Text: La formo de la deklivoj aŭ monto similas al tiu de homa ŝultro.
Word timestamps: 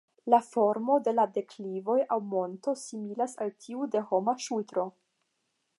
La 0.33 0.37
formo 0.45 0.95
de 1.07 1.13
la 1.17 1.25
deklivoj 1.35 1.97
aŭ 2.15 2.17
monto 2.33 2.75
similas 2.87 3.37
al 3.47 3.55
tiu 3.67 3.87
de 3.97 4.03
homa 4.13 4.35
ŝultro. 4.47 4.91